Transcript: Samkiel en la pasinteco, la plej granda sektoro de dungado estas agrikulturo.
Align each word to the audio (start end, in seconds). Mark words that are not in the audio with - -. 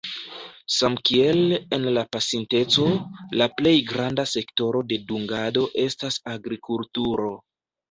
Samkiel 0.75 1.41
en 1.77 1.85
la 1.97 2.03
pasinteco, 2.15 2.87
la 3.41 3.49
plej 3.61 3.75
granda 3.93 4.27
sektoro 4.33 4.83
de 4.95 5.01
dungado 5.13 5.69
estas 5.87 6.21
agrikulturo. 6.35 7.33